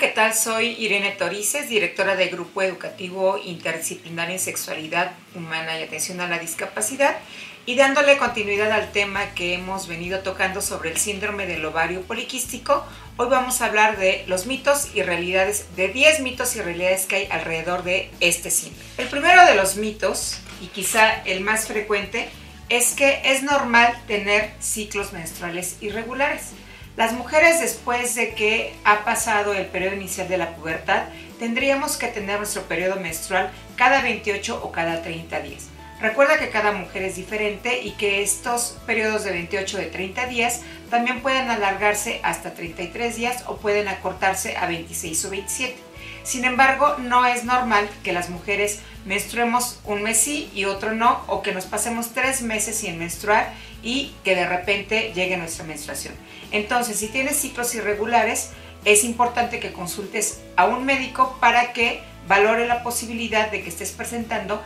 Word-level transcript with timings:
¿qué 0.00 0.08
tal? 0.08 0.34
Soy 0.34 0.76
Irene 0.78 1.12
Torices, 1.12 1.70
directora 1.70 2.16
del 2.16 2.28
Grupo 2.28 2.60
Educativo 2.60 3.40
Interdisciplinario 3.42 4.34
en 4.34 4.40
Sexualidad 4.40 5.12
Humana 5.34 5.80
y 5.80 5.84
Atención 5.84 6.20
a 6.20 6.28
la 6.28 6.38
Discapacidad 6.38 7.16
y 7.64 7.76
dándole 7.76 8.18
continuidad 8.18 8.72
al 8.72 8.92
tema 8.92 9.32
que 9.34 9.54
hemos 9.54 9.88
venido 9.88 10.18
tocando 10.18 10.60
sobre 10.60 10.90
el 10.90 10.98
síndrome 10.98 11.46
del 11.46 11.64
ovario 11.64 12.02
poliquístico, 12.02 12.84
hoy 13.16 13.28
vamos 13.30 13.62
a 13.62 13.66
hablar 13.66 13.96
de 13.96 14.24
los 14.26 14.44
mitos 14.44 14.94
y 14.94 15.02
realidades, 15.02 15.74
de 15.76 15.88
10 15.88 16.20
mitos 16.20 16.56
y 16.56 16.60
realidades 16.60 17.06
que 17.06 17.16
hay 17.16 17.28
alrededor 17.30 17.82
de 17.82 18.10
este 18.20 18.50
síndrome. 18.50 18.84
El 18.98 19.08
primero 19.08 19.46
de 19.46 19.54
los 19.54 19.76
mitos, 19.76 20.40
y 20.60 20.66
quizá 20.66 21.22
el 21.22 21.40
más 21.40 21.66
frecuente, 21.68 22.28
es 22.68 22.92
que 22.92 23.22
es 23.24 23.42
normal 23.42 23.96
tener 24.06 24.52
ciclos 24.60 25.14
menstruales 25.14 25.76
irregulares. 25.80 26.50
Las 26.96 27.12
mujeres 27.12 27.60
después 27.60 28.14
de 28.14 28.34
que 28.34 28.74
ha 28.84 29.04
pasado 29.04 29.52
el 29.52 29.66
periodo 29.66 29.96
inicial 29.96 30.28
de 30.28 30.38
la 30.38 30.56
pubertad, 30.56 31.04
tendríamos 31.38 31.98
que 31.98 32.08
tener 32.08 32.38
nuestro 32.38 32.62
periodo 32.62 32.98
menstrual 32.98 33.50
cada 33.76 34.00
28 34.00 34.60
o 34.64 34.72
cada 34.72 35.02
30 35.02 35.40
días. 35.40 35.68
Recuerda 36.00 36.38
que 36.38 36.48
cada 36.48 36.72
mujer 36.72 37.02
es 37.02 37.16
diferente 37.16 37.82
y 37.82 37.92
que 37.92 38.22
estos 38.22 38.78
periodos 38.86 39.24
de 39.24 39.32
28 39.32 39.76
de 39.76 39.86
30 39.86 40.26
días 40.26 40.62
también 40.88 41.20
pueden 41.20 41.50
alargarse 41.50 42.20
hasta 42.22 42.54
33 42.54 43.14
días 43.14 43.44
o 43.46 43.58
pueden 43.58 43.88
acortarse 43.88 44.56
a 44.56 44.66
26 44.66 45.24
o 45.26 45.30
27. 45.30 45.85
Sin 46.26 46.44
embargo, 46.44 46.96
no 46.98 47.24
es 47.24 47.44
normal 47.44 47.88
que 48.02 48.12
las 48.12 48.30
mujeres 48.30 48.80
menstruemos 49.04 49.78
un 49.84 50.02
mes 50.02 50.18
sí 50.18 50.50
y 50.52 50.64
otro 50.64 50.92
no, 50.92 51.22
o 51.28 51.40
que 51.40 51.54
nos 51.54 51.66
pasemos 51.66 52.14
tres 52.14 52.42
meses 52.42 52.74
sin 52.74 52.98
menstruar 52.98 53.54
y 53.80 54.12
que 54.24 54.34
de 54.34 54.44
repente 54.44 55.12
llegue 55.14 55.36
nuestra 55.36 55.64
menstruación. 55.64 56.14
Entonces, 56.50 56.98
si 56.98 57.06
tienes 57.06 57.36
ciclos 57.36 57.72
irregulares, 57.76 58.50
es 58.84 59.04
importante 59.04 59.60
que 59.60 59.72
consultes 59.72 60.40
a 60.56 60.64
un 60.64 60.84
médico 60.84 61.36
para 61.38 61.72
que 61.72 62.02
valore 62.26 62.66
la 62.66 62.82
posibilidad 62.82 63.48
de 63.52 63.62
que 63.62 63.68
estés 63.68 63.92
presentando 63.92 64.60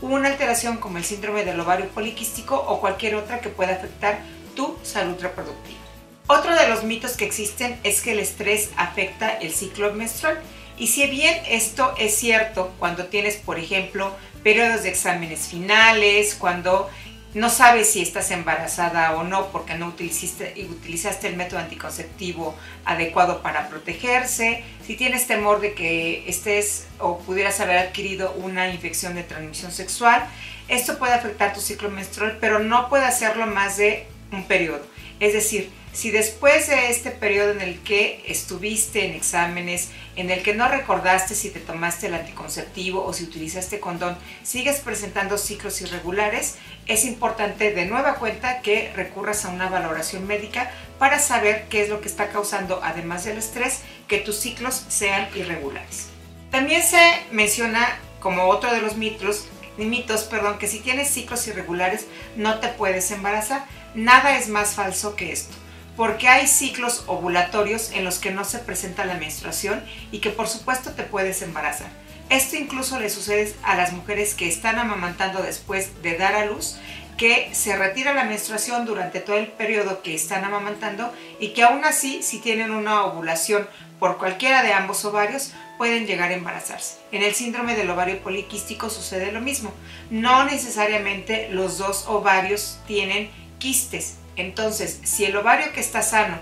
una 0.00 0.30
alteración 0.30 0.78
como 0.78 0.96
el 0.96 1.04
síndrome 1.04 1.44
del 1.44 1.60
ovario 1.60 1.88
poliquístico 1.90 2.56
o 2.56 2.80
cualquier 2.80 3.16
otra 3.16 3.42
que 3.42 3.50
pueda 3.50 3.74
afectar 3.74 4.18
tu 4.56 4.78
salud 4.82 5.20
reproductiva. 5.20 5.78
Otro 6.26 6.54
de 6.54 6.68
los 6.68 6.84
mitos 6.84 7.18
que 7.18 7.26
existen 7.26 7.78
es 7.84 8.00
que 8.00 8.12
el 8.12 8.18
estrés 8.18 8.70
afecta 8.78 9.28
el 9.28 9.52
ciclo 9.52 9.92
menstrual 9.92 10.40
y 10.82 10.88
si 10.88 11.06
bien 11.06 11.40
esto 11.48 11.94
es 11.96 12.16
cierto 12.16 12.72
cuando 12.80 13.06
tienes, 13.06 13.36
por 13.36 13.56
ejemplo, 13.56 14.16
periodos 14.42 14.82
de 14.82 14.88
exámenes 14.88 15.46
finales, 15.46 16.34
cuando 16.34 16.90
no 17.34 17.50
sabes 17.50 17.92
si 17.92 18.02
estás 18.02 18.32
embarazada 18.32 19.14
o 19.14 19.22
no 19.22 19.52
porque 19.52 19.76
no 19.76 19.86
utilizaste, 19.86 20.66
utilizaste 20.68 21.28
el 21.28 21.36
método 21.36 21.60
anticonceptivo 21.60 22.56
adecuado 22.84 23.42
para 23.42 23.68
protegerse, 23.68 24.64
si 24.84 24.96
tienes 24.96 25.28
temor 25.28 25.60
de 25.60 25.74
que 25.74 26.28
estés 26.28 26.88
o 26.98 27.20
pudieras 27.20 27.60
haber 27.60 27.78
adquirido 27.78 28.32
una 28.32 28.68
infección 28.68 29.14
de 29.14 29.22
transmisión 29.22 29.70
sexual, 29.70 30.26
esto 30.66 30.98
puede 30.98 31.12
afectar 31.12 31.54
tu 31.54 31.60
ciclo 31.60 31.90
menstrual, 31.90 32.38
pero 32.40 32.58
no 32.58 32.88
puede 32.88 33.04
hacerlo 33.04 33.46
más 33.46 33.76
de 33.76 34.08
un 34.32 34.48
periodo. 34.48 34.84
Es 35.20 35.32
decir, 35.32 35.70
si 35.92 36.10
después 36.10 36.68
de 36.68 36.90
este 36.90 37.10
periodo 37.10 37.52
en 37.52 37.60
el 37.60 37.78
que 37.80 38.24
estuviste 38.26 39.04
en 39.04 39.12
exámenes, 39.12 39.90
en 40.16 40.30
el 40.30 40.42
que 40.42 40.54
no 40.54 40.66
recordaste 40.66 41.34
si 41.34 41.50
te 41.50 41.60
tomaste 41.60 42.06
el 42.06 42.14
anticonceptivo 42.14 43.04
o 43.04 43.12
si 43.12 43.24
utilizaste 43.24 43.78
condón, 43.78 44.16
sigues 44.42 44.80
presentando 44.80 45.36
ciclos 45.36 45.82
irregulares, 45.82 46.56
es 46.86 47.04
importante 47.04 47.72
de 47.72 47.84
nueva 47.84 48.14
cuenta 48.14 48.62
que 48.62 48.90
recurras 48.96 49.44
a 49.44 49.50
una 49.50 49.68
valoración 49.68 50.26
médica 50.26 50.70
para 50.98 51.18
saber 51.18 51.66
qué 51.68 51.82
es 51.82 51.90
lo 51.90 52.00
que 52.00 52.08
está 52.08 52.30
causando, 52.30 52.80
además 52.82 53.24
del 53.24 53.36
estrés, 53.36 53.80
que 54.08 54.18
tus 54.18 54.36
ciclos 54.36 54.86
sean 54.88 55.28
irregulares. 55.34 56.08
También 56.50 56.82
se 56.82 56.98
menciona 57.32 57.98
como 58.18 58.46
otro 58.46 58.72
de 58.72 58.80
los 58.80 58.96
mitos, 58.96 59.46
mitos 59.76 60.24
perdón, 60.24 60.58
que 60.58 60.68
si 60.68 60.80
tienes 60.80 61.08
ciclos 61.08 61.46
irregulares 61.48 62.06
no 62.36 62.60
te 62.60 62.68
puedes 62.68 63.10
embarazar. 63.10 63.66
Nada 63.94 64.38
es 64.38 64.48
más 64.48 64.74
falso 64.74 65.16
que 65.16 65.32
esto 65.32 65.61
porque 65.96 66.28
hay 66.28 66.46
ciclos 66.46 67.04
ovulatorios 67.06 67.90
en 67.92 68.04
los 68.04 68.18
que 68.18 68.30
no 68.30 68.44
se 68.44 68.58
presenta 68.58 69.04
la 69.04 69.14
menstruación 69.14 69.84
y 70.10 70.18
que 70.18 70.30
por 70.30 70.48
supuesto 70.48 70.92
te 70.92 71.02
puedes 71.02 71.42
embarazar. 71.42 71.88
Esto 72.30 72.56
incluso 72.56 72.98
le 72.98 73.10
sucede 73.10 73.54
a 73.62 73.76
las 73.76 73.92
mujeres 73.92 74.34
que 74.34 74.48
están 74.48 74.78
amamantando 74.78 75.42
después 75.42 76.02
de 76.02 76.16
dar 76.16 76.34
a 76.34 76.46
luz, 76.46 76.78
que 77.18 77.50
se 77.52 77.76
retira 77.76 78.14
la 78.14 78.24
menstruación 78.24 78.86
durante 78.86 79.20
todo 79.20 79.36
el 79.36 79.48
periodo 79.48 80.02
que 80.02 80.14
están 80.14 80.44
amamantando 80.44 81.12
y 81.38 81.48
que 81.48 81.62
aún 81.62 81.84
así, 81.84 82.22
si 82.22 82.38
tienen 82.38 82.70
una 82.70 83.04
ovulación 83.04 83.68
por 83.98 84.16
cualquiera 84.16 84.62
de 84.62 84.72
ambos 84.72 85.04
ovarios, 85.04 85.52
pueden 85.76 86.06
llegar 86.06 86.30
a 86.30 86.34
embarazarse. 86.34 86.96
En 87.12 87.22
el 87.22 87.34
síndrome 87.34 87.76
del 87.76 87.90
ovario 87.90 88.18
poliquístico 88.22 88.88
sucede 88.88 89.30
lo 89.30 89.40
mismo. 89.40 89.72
No 90.10 90.44
necesariamente 90.44 91.48
los 91.50 91.78
dos 91.78 92.06
ovarios 92.08 92.78
tienen 92.86 93.30
quistes, 93.58 94.16
entonces, 94.36 95.00
si 95.04 95.24
el 95.24 95.36
ovario 95.36 95.72
que 95.72 95.80
está 95.80 96.02
sano 96.02 96.38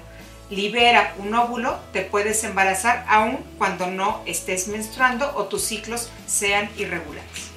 libera 0.50 1.14
un 1.18 1.34
óvulo, 1.34 1.78
te 1.92 2.02
puedes 2.02 2.42
embarazar 2.44 3.04
aun 3.08 3.38
cuando 3.58 3.86
no 3.86 4.22
estés 4.26 4.68
menstruando 4.68 5.32
o 5.36 5.44
tus 5.44 5.62
ciclos 5.62 6.10
sean 6.26 6.68
irregulares. 6.76 7.50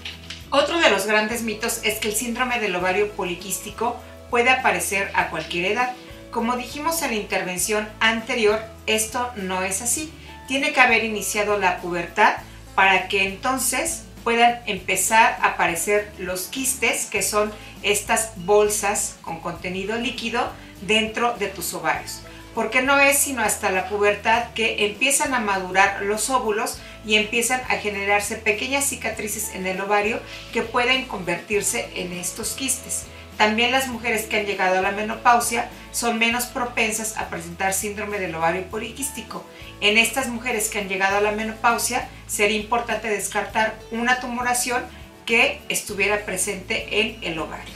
Otro 0.49 0.79
de 0.79 0.91
los 0.91 1.07
grandes 1.07 1.41
mitos 1.41 1.81
es 1.83 1.95
que 1.99 2.09
el 2.09 2.15
síndrome 2.15 2.59
del 2.59 2.75
ovario 2.75 3.11
poliquístico 3.13 3.97
puede 4.29 4.51
aparecer 4.51 5.11
a 5.15 5.29
cualquier 5.29 5.71
edad. 5.71 5.93
Como 6.29 6.55
dijimos 6.55 7.01
en 7.01 7.11
la 7.11 7.17
intervención 7.17 7.89
anterior, 7.99 8.59
esto 8.85 9.31
no 9.35 9.63
es 9.63 9.81
así. 9.81 10.13
Tiene 10.47 10.73
que 10.73 10.81
haber 10.81 11.03
iniciado 11.03 11.57
la 11.57 11.77
pubertad 11.77 12.35
para 12.75 13.07
que 13.07 13.23
entonces 13.23 14.03
puedan 14.23 14.61
empezar 14.65 15.37
a 15.41 15.49
aparecer 15.49 16.11
los 16.17 16.43
quistes, 16.43 17.05
que 17.05 17.21
son 17.21 17.51
estas 17.81 18.31
bolsas 18.37 19.17
con 19.21 19.39
contenido 19.39 19.97
líquido 19.97 20.49
dentro 20.81 21.35
de 21.37 21.47
tus 21.47 21.73
ovarios. 21.73 22.21
Porque 22.55 22.81
no 22.81 22.99
es 22.99 23.17
sino 23.17 23.41
hasta 23.41 23.71
la 23.71 23.89
pubertad 23.89 24.53
que 24.53 24.85
empiezan 24.85 25.33
a 25.33 25.39
madurar 25.39 26.03
los 26.03 26.29
óvulos 26.29 26.77
y 27.05 27.15
empiezan 27.15 27.61
a 27.69 27.77
generarse 27.77 28.35
pequeñas 28.35 28.85
cicatrices 28.85 29.55
en 29.55 29.65
el 29.65 29.81
ovario 29.81 30.19
que 30.53 30.61
pueden 30.61 31.05
convertirse 31.05 31.89
en 31.95 32.13
estos 32.13 32.51
quistes. 32.51 33.05
También 33.37 33.71
las 33.71 33.87
mujeres 33.87 34.25
que 34.25 34.37
han 34.37 34.45
llegado 34.45 34.77
a 34.77 34.81
la 34.81 34.91
menopausia 34.91 35.69
son 35.91 36.19
menos 36.19 36.45
propensas 36.45 37.17
a 37.17 37.29
presentar 37.29 37.73
síndrome 37.73 38.19
del 38.19 38.35
ovario 38.35 38.63
poliquístico. 38.67 39.43
En 39.81 39.97
estas 39.97 40.27
mujeres 40.27 40.69
que 40.69 40.79
han 40.79 40.87
llegado 40.87 41.17
a 41.17 41.21
la 41.21 41.31
menopausia 41.31 42.07
sería 42.27 42.57
importante 42.57 43.09
descartar 43.09 43.75
una 43.91 44.19
tumoración 44.19 44.83
que 45.25 45.61
estuviera 45.69 46.25
presente 46.25 46.99
en 47.01 47.17
el 47.21 47.39
ovario. 47.39 47.73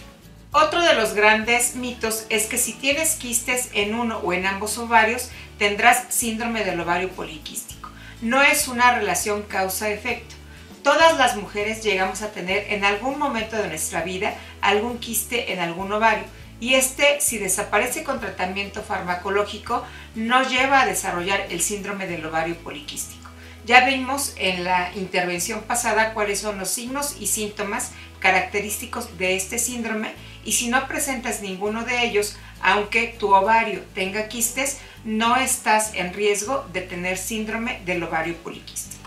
Otro 0.52 0.82
de 0.82 0.94
los 0.94 1.14
grandes 1.14 1.76
mitos 1.76 2.26
es 2.30 2.46
que 2.46 2.58
si 2.58 2.74
tienes 2.74 3.16
quistes 3.16 3.70
en 3.74 3.94
uno 3.94 4.18
o 4.20 4.34
en 4.34 4.46
ambos 4.46 4.78
ovarios, 4.78 5.30
tendrás 5.60 6.06
síndrome 6.10 6.64
del 6.64 6.80
ovario 6.80 7.10
poliquístico. 7.10 7.90
No 8.22 8.42
es 8.42 8.68
una 8.68 8.92
relación 8.96 9.44
causa-efecto. 9.44 10.36
Todas 10.84 11.18
las 11.18 11.36
mujeres 11.36 11.84
llegamos 11.84 12.22
a 12.22 12.32
tener 12.32 12.74
en 12.74 12.86
algún 12.86 13.20
momento 13.20 13.58
de 13.58 13.68
nuestra 13.68 14.02
vida 14.02 14.34
algún 14.62 15.00
quiste 15.00 15.52
en 15.54 15.60
algún 15.60 15.92
ovario 15.92 16.24
y 16.60 16.74
este, 16.74 17.22
si 17.22 17.38
desaparece 17.38 18.04
con 18.04 18.20
tratamiento 18.20 18.82
farmacológico, 18.82 19.84
nos 20.16 20.50
lleva 20.50 20.82
a 20.82 20.86
desarrollar 20.86 21.46
el 21.50 21.62
síndrome 21.62 22.08
del 22.08 22.26
ovario 22.26 22.56
poliquístico. 22.56 23.27
Ya 23.68 23.86
vimos 23.86 24.34
en 24.38 24.64
la 24.64 24.94
intervención 24.96 25.62
pasada 25.62 26.14
cuáles 26.14 26.40
son 26.40 26.58
los 26.58 26.70
signos 26.70 27.18
y 27.20 27.28
síntomas 27.28 27.92
característicos 28.20 29.18
de 29.18 29.36
este 29.36 29.60
síndrome 29.60 30.14
y 30.46 30.54
si 30.54 30.70
no 30.70 30.88
presentas 30.88 31.42
ninguno 31.42 31.84
de 31.84 32.06
ellos, 32.06 32.38
aunque 32.62 33.14
tu 33.20 33.36
ovario 33.36 33.84
tenga 33.94 34.30
quistes, 34.30 34.78
no 35.04 35.36
estás 35.36 35.96
en 35.96 36.14
riesgo 36.14 36.66
de 36.72 36.80
tener 36.80 37.18
síndrome 37.18 37.82
del 37.84 38.02
ovario 38.04 38.38
poliquístico. 38.38 39.04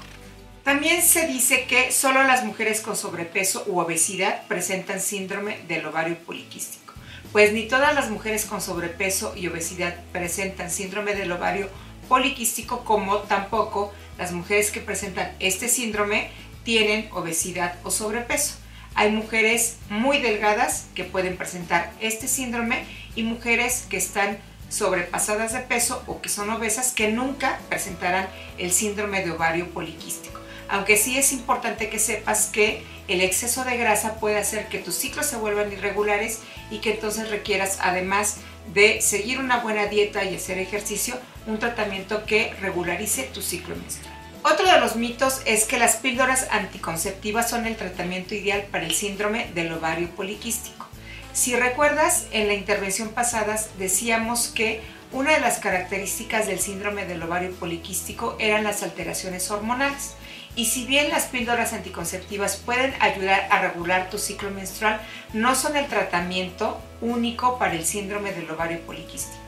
También 0.62 1.00
se 1.00 1.26
dice 1.26 1.64
que 1.64 1.90
solo 1.90 2.22
las 2.24 2.44
mujeres 2.44 2.82
con 2.82 2.96
sobrepeso 2.96 3.64
u 3.66 3.78
obesidad 3.78 4.46
presentan 4.46 5.00
síndrome 5.00 5.56
del 5.68 5.86
ovario 5.86 6.18
poliquístico. 6.18 6.92
Pues 7.32 7.54
ni 7.54 7.66
todas 7.66 7.94
las 7.94 8.10
mujeres 8.10 8.44
con 8.44 8.60
sobrepeso 8.60 9.32
y 9.34 9.46
obesidad 9.46 9.96
presentan 10.12 10.70
síndrome 10.70 11.14
del 11.14 11.32
ovario 11.32 11.70
poliquístico 12.10 12.84
como 12.84 13.18
tampoco 13.20 13.92
las 14.20 14.32
mujeres 14.32 14.70
que 14.70 14.80
presentan 14.80 15.32
este 15.40 15.66
síndrome 15.66 16.30
tienen 16.62 17.08
obesidad 17.10 17.74
o 17.84 17.90
sobrepeso. 17.90 18.54
Hay 18.94 19.10
mujeres 19.10 19.78
muy 19.88 20.18
delgadas 20.18 20.86
que 20.94 21.04
pueden 21.04 21.38
presentar 21.38 21.90
este 22.00 22.28
síndrome 22.28 22.84
y 23.16 23.22
mujeres 23.22 23.86
que 23.88 23.96
están 23.96 24.38
sobrepasadas 24.68 25.54
de 25.54 25.60
peso 25.60 26.04
o 26.06 26.20
que 26.20 26.28
son 26.28 26.50
obesas 26.50 26.92
que 26.92 27.10
nunca 27.10 27.58
presentarán 27.70 28.28
el 28.58 28.70
síndrome 28.72 29.24
de 29.24 29.32
ovario 29.32 29.70
poliquístico 29.70 30.40
aunque 30.70 30.96
sí 30.96 31.18
es 31.18 31.32
importante 31.32 31.90
que 31.90 31.98
sepas 31.98 32.46
que 32.46 32.84
el 33.08 33.20
exceso 33.22 33.64
de 33.64 33.76
grasa 33.76 34.20
puede 34.20 34.38
hacer 34.38 34.68
que 34.68 34.78
tus 34.78 34.94
ciclos 34.94 35.26
se 35.26 35.36
vuelvan 35.36 35.72
irregulares 35.72 36.38
y 36.70 36.78
que 36.78 36.92
entonces 36.92 37.28
requieras, 37.28 37.78
además 37.82 38.36
de 38.72 39.00
seguir 39.00 39.40
una 39.40 39.58
buena 39.58 39.86
dieta 39.86 40.24
y 40.24 40.36
hacer 40.36 40.58
ejercicio, 40.58 41.18
un 41.48 41.58
tratamiento 41.58 42.24
que 42.24 42.54
regularice 42.60 43.24
tu 43.24 43.42
ciclo 43.42 43.74
menstrual. 43.74 44.09
Otro 44.42 44.72
de 44.72 44.80
los 44.80 44.96
mitos 44.96 45.42
es 45.44 45.64
que 45.64 45.78
las 45.78 45.96
píldoras 45.96 46.48
anticonceptivas 46.50 47.50
son 47.50 47.66
el 47.66 47.76
tratamiento 47.76 48.34
ideal 48.34 48.62
para 48.70 48.86
el 48.86 48.94
síndrome 48.94 49.50
del 49.54 49.70
ovario 49.72 50.08
poliquístico. 50.10 50.86
Si 51.34 51.54
recuerdas, 51.54 52.26
en 52.32 52.48
la 52.48 52.54
intervención 52.54 53.10
pasada 53.10 53.56
decíamos 53.78 54.48
que 54.48 54.80
una 55.12 55.34
de 55.34 55.40
las 55.40 55.58
características 55.58 56.46
del 56.46 56.58
síndrome 56.58 57.04
del 57.04 57.22
ovario 57.22 57.52
poliquístico 57.52 58.36
eran 58.38 58.64
las 58.64 58.82
alteraciones 58.82 59.50
hormonales. 59.50 60.14
Y 60.56 60.66
si 60.66 60.86
bien 60.86 61.10
las 61.10 61.26
píldoras 61.26 61.74
anticonceptivas 61.74 62.56
pueden 62.56 62.94
ayudar 63.00 63.46
a 63.50 63.60
regular 63.60 64.08
tu 64.08 64.18
ciclo 64.18 64.50
menstrual, 64.50 65.00
no 65.34 65.54
son 65.54 65.76
el 65.76 65.86
tratamiento 65.86 66.80
único 67.02 67.58
para 67.58 67.74
el 67.74 67.84
síndrome 67.84 68.32
del 68.32 68.50
ovario 68.50 68.80
poliquístico. 68.80 69.38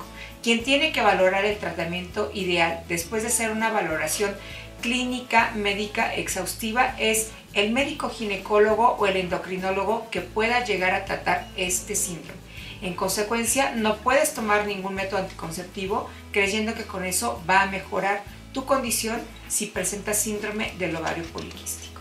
Quien 0.42 0.64
tiene 0.64 0.92
que 0.92 1.02
valorar 1.02 1.44
el 1.44 1.56
tratamiento 1.58 2.30
ideal 2.34 2.82
después 2.88 3.22
de 3.22 3.28
hacer 3.28 3.52
una 3.52 3.70
valoración 3.70 4.34
clínica 4.82 5.52
médica 5.54 6.14
exhaustiva 6.14 6.94
es 6.98 7.30
el 7.54 7.72
médico 7.72 8.10
ginecólogo 8.10 8.96
o 8.98 9.06
el 9.06 9.16
endocrinólogo 9.16 10.10
que 10.10 10.20
pueda 10.20 10.64
llegar 10.64 10.92
a 10.92 11.06
tratar 11.06 11.48
este 11.56 11.94
síndrome. 11.94 12.42
En 12.82 12.94
consecuencia, 12.94 13.72
no 13.74 13.96
puedes 13.98 14.34
tomar 14.34 14.66
ningún 14.66 14.94
método 14.94 15.20
anticonceptivo 15.20 16.10
creyendo 16.32 16.74
que 16.74 16.82
con 16.82 17.04
eso 17.04 17.42
va 17.48 17.62
a 17.62 17.66
mejorar 17.66 18.22
tu 18.52 18.66
condición 18.66 19.20
si 19.48 19.66
presentas 19.66 20.18
síndrome 20.18 20.74
del 20.78 20.96
ovario 20.96 21.24
poliquístico. 21.24 22.00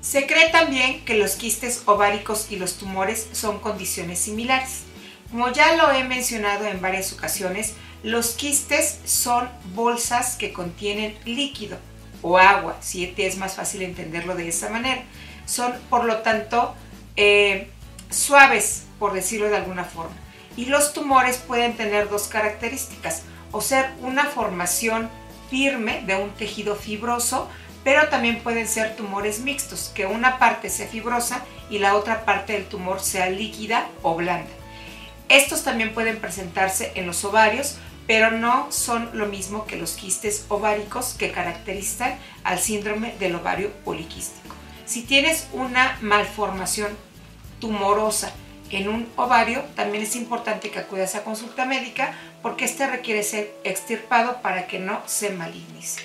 Se 0.00 0.26
cree 0.26 0.50
también 0.50 1.04
que 1.04 1.16
los 1.16 1.36
quistes 1.36 1.82
ováricos 1.86 2.48
y 2.50 2.56
los 2.56 2.78
tumores 2.78 3.28
son 3.32 3.60
condiciones 3.60 4.18
similares. 4.18 4.82
Como 5.30 5.52
ya 5.52 5.76
lo 5.76 5.92
he 5.92 6.04
mencionado 6.04 6.66
en 6.66 6.80
varias 6.80 7.12
ocasiones, 7.12 7.74
los 8.02 8.32
quistes 8.32 9.00
son 9.04 9.48
bolsas 9.74 10.36
que 10.36 10.52
contienen 10.52 11.16
líquido 11.24 11.78
o 12.22 12.38
agua, 12.38 12.76
si 12.80 13.06
te 13.06 13.26
es 13.26 13.36
más 13.36 13.54
fácil 13.54 13.82
entenderlo 13.82 14.34
de 14.34 14.48
esa 14.48 14.70
manera. 14.70 15.02
Son, 15.46 15.72
por 15.90 16.04
lo 16.04 16.18
tanto, 16.18 16.74
eh, 17.16 17.68
suaves, 18.10 18.84
por 18.98 19.12
decirlo 19.12 19.48
de 19.48 19.56
alguna 19.56 19.84
forma. 19.84 20.16
Y 20.56 20.66
los 20.66 20.92
tumores 20.92 21.38
pueden 21.38 21.76
tener 21.76 22.08
dos 22.08 22.28
características, 22.28 23.22
o 23.52 23.60
ser 23.60 23.90
una 24.00 24.24
formación 24.24 25.08
firme 25.50 26.02
de 26.06 26.16
un 26.16 26.30
tejido 26.30 26.74
fibroso, 26.76 27.48
pero 27.84 28.08
también 28.08 28.40
pueden 28.40 28.66
ser 28.66 28.96
tumores 28.96 29.40
mixtos, 29.40 29.92
que 29.94 30.06
una 30.06 30.38
parte 30.38 30.70
sea 30.70 30.88
fibrosa 30.88 31.44
y 31.70 31.78
la 31.78 31.94
otra 31.94 32.24
parte 32.24 32.54
del 32.54 32.66
tumor 32.66 33.00
sea 33.00 33.28
líquida 33.30 33.88
o 34.02 34.14
blanda. 34.14 34.50
Estos 35.28 35.62
también 35.62 35.94
pueden 35.94 36.18
presentarse 36.18 36.92
en 36.94 37.06
los 37.06 37.24
ovarios, 37.24 37.76
pero 38.06 38.30
no 38.30 38.70
son 38.70 39.10
lo 39.14 39.26
mismo 39.26 39.66
que 39.66 39.76
los 39.76 39.92
quistes 39.92 40.44
ováricos 40.48 41.14
que 41.14 41.32
caracterizan 41.32 42.18
al 42.42 42.58
síndrome 42.58 43.14
del 43.18 43.34
ovario 43.34 43.72
poliquístico. 43.84 44.54
Si 44.84 45.02
tienes 45.02 45.48
una 45.52 45.96
malformación 46.02 46.96
tumorosa 47.60 48.32
en 48.70 48.88
un 48.88 49.08
ovario, 49.16 49.62
también 49.74 50.02
es 50.02 50.16
importante 50.16 50.70
que 50.70 50.80
acudas 50.80 51.14
a 51.14 51.24
consulta 51.24 51.64
médica 51.64 52.14
porque 52.42 52.66
este 52.66 52.86
requiere 52.86 53.22
ser 53.22 53.54
extirpado 53.64 54.42
para 54.42 54.66
que 54.66 54.78
no 54.78 55.00
se 55.06 55.30
malignice. 55.30 56.02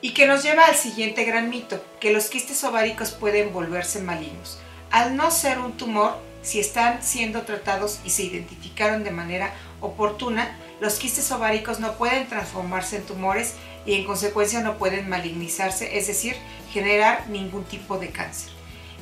Y 0.00 0.12
que 0.12 0.26
nos 0.26 0.42
lleva 0.42 0.66
al 0.66 0.74
siguiente 0.74 1.24
gran 1.24 1.48
mito, 1.48 1.82
que 2.00 2.12
los 2.12 2.28
quistes 2.28 2.62
ováricos 2.64 3.12
pueden 3.12 3.52
volverse 3.52 4.00
malignos. 4.00 4.58
Al 4.90 5.16
no 5.16 5.30
ser 5.30 5.58
un 5.58 5.76
tumor, 5.76 6.18
si 6.42 6.60
están 6.60 7.02
siendo 7.02 7.42
tratados 7.42 8.00
y 8.04 8.10
se 8.10 8.22
identificaron 8.22 9.04
de 9.04 9.10
manera 9.10 9.52
oportuna, 9.80 10.56
los 10.80 10.94
quistes 10.94 11.30
ováricos 11.32 11.80
no 11.80 11.94
pueden 11.94 12.28
transformarse 12.28 12.96
en 12.96 13.06
tumores 13.06 13.54
y 13.86 13.94
en 13.94 14.04
consecuencia 14.04 14.60
no 14.60 14.78
pueden 14.78 15.08
malignizarse, 15.08 15.96
es 15.98 16.06
decir, 16.06 16.36
generar 16.72 17.28
ningún 17.28 17.64
tipo 17.64 17.98
de 17.98 18.10
cáncer. 18.10 18.50